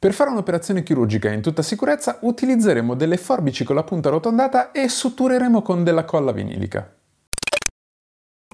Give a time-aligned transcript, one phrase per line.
[0.00, 4.88] Per fare un'operazione chirurgica in tutta sicurezza utilizzeremo delle forbici con la punta arrotondata e
[4.88, 6.90] suttureremo con della colla vinilica.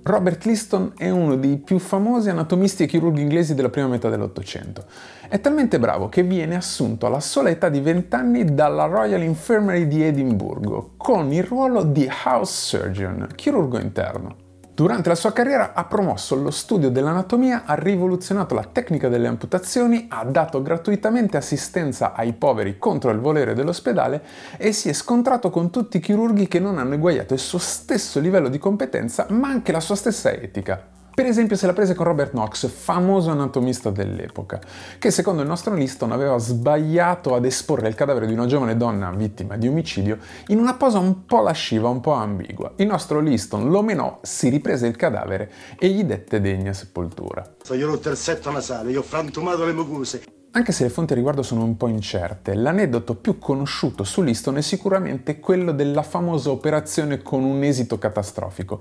[0.03, 4.87] Robert Liston è uno dei più famosi anatomisti e chirurghi inglesi della prima metà dell'Ottocento.
[5.29, 9.87] È talmente bravo che viene assunto alla sola età di 20 anni dalla Royal Infirmary
[9.87, 14.46] di Edimburgo con il ruolo di house surgeon, chirurgo interno.
[14.77, 20.05] Durante la sua carriera ha promosso lo studio dell'anatomia, ha rivoluzionato la tecnica delle amputazioni,
[20.11, 24.23] ha dato gratuitamente assistenza ai poveri contro il volere dell'ospedale
[24.59, 28.21] e si è scontrato con tutti i chirurghi che non hanno eguagliato il suo stesso
[28.21, 30.96] livello di competenza ma anche la sua stessa etica.
[31.17, 34.61] Per esempio se la prese con Robert Knox, famoso anatomista dell'epoca,
[34.99, 39.11] che secondo il nostro Liston aveva sbagliato ad esporre il cadavere di una giovane donna
[39.13, 42.73] vittima di omicidio in una posa un po' lasciva, un po' ambigua.
[42.77, 47.43] Il nostro Liston lo menò, si riprese il cadavere e gli dette degna sepoltura.
[47.71, 50.36] Io ho rotto il setto nasale, io ho frantumato le mucose.
[50.57, 54.57] Anche se le fonti a riguardo sono un po' incerte, l'aneddoto più conosciuto su Liston
[54.57, 58.81] è sicuramente quello della famosa operazione con un esito catastrofico.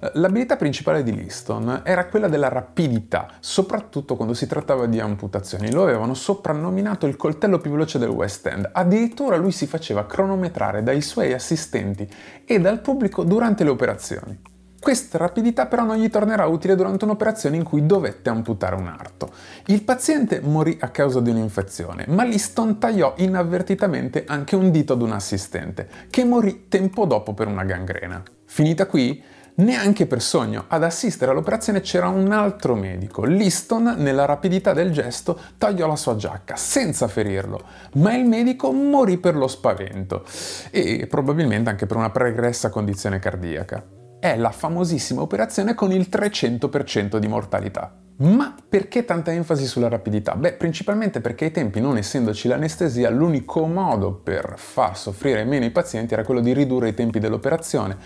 [0.00, 5.72] Eh, l'abilità principale di Liston era quella della rapidità, soprattutto quando si trattava di amputazioni.
[5.72, 8.68] Lo avevano soprannominato il coltello più veloce del West End.
[8.70, 12.06] Addirittura lui si faceva cronometrare dai suoi assistenti
[12.44, 14.52] e dal pubblico durante le operazioni.
[14.84, 19.30] Questa rapidità però non gli tornerà utile durante un'operazione in cui dovette amputare un arto.
[19.68, 25.00] Il paziente morì a causa di un'infezione, ma Liston tagliò inavvertitamente anche un dito ad
[25.00, 28.22] un assistente, che morì tempo dopo per una gangrena.
[28.44, 29.22] Finita qui?
[29.54, 33.24] Neanche per sogno, ad assistere all'operazione c'era un altro medico.
[33.24, 37.62] Liston, nella rapidità del gesto, tagliò la sua giacca senza ferirlo,
[37.94, 40.26] ma il medico morì per lo spavento
[40.70, 47.18] e probabilmente anche per una pregressa condizione cardiaca è la famosissima operazione con il 300%
[47.18, 47.94] di mortalità.
[48.20, 50.34] Ma perché tanta enfasi sulla rapidità?
[50.34, 55.70] Beh, principalmente perché ai tempi, non essendoci l'anestesia, l'unico modo per far soffrire meno i
[55.70, 57.98] pazienti era quello di ridurre i tempi dell'operazione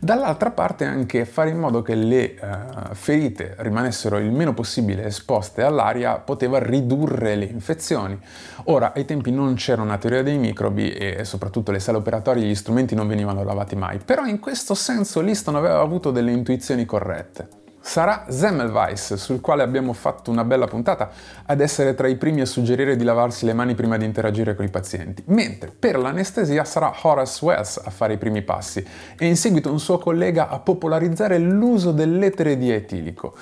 [0.00, 5.62] dall'altra parte anche fare in modo che le uh, ferite rimanessero il meno possibile esposte
[5.62, 8.18] all'aria poteva ridurre le infezioni.
[8.64, 12.54] Ora, ai tempi non c'era una teoria dei microbi e soprattutto le sale operatorie gli
[12.54, 17.66] strumenti non venivano lavati mai, però in questo senso Liston aveva avuto delle intuizioni corrette
[17.88, 21.10] sarà Semmelweis, sul quale abbiamo fatto una bella puntata,
[21.46, 24.66] ad essere tra i primi a suggerire di lavarsi le mani prima di interagire con
[24.66, 28.86] i pazienti, mentre per l'anestesia sarà Horace Wells a fare i primi passi
[29.18, 33.34] e in seguito un suo collega a popolarizzare l'uso dell'etere di etilico.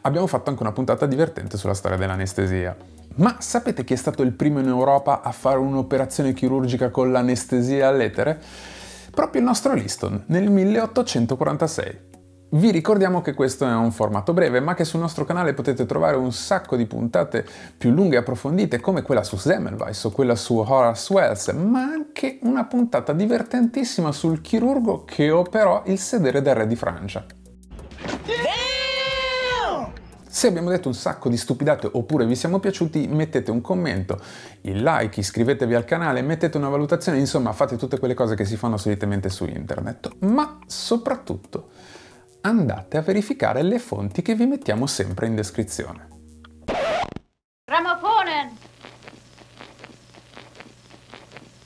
[0.00, 2.74] Abbiamo fatto anche una puntata divertente sulla storia dell'anestesia.
[3.14, 7.86] Ma sapete chi è stato il primo in Europa a fare un'operazione chirurgica con l'anestesia
[7.86, 8.40] all'etere?
[9.12, 12.10] Proprio il nostro Liston, nel 1846.
[12.54, 16.16] Vi ricordiamo che questo è un formato breve, ma che sul nostro canale potete trovare
[16.16, 17.46] un sacco di puntate
[17.78, 22.40] più lunghe e approfondite, come quella su Semmelweis o quella su Horace Wells, ma anche
[22.42, 27.24] una puntata divertentissima sul chirurgo che operò il sedere del re di Francia.
[30.28, 34.20] Se abbiamo detto un sacco di stupidate oppure vi siamo piaciuti, mettete un commento,
[34.62, 38.58] il like, iscrivetevi al canale, mettete una valutazione, insomma fate tutte quelle cose che si
[38.58, 40.16] fanno solitamente su internet.
[40.18, 41.68] Ma soprattutto
[42.42, 46.11] andate a verificare le fonti che vi mettiamo sempre in descrizione.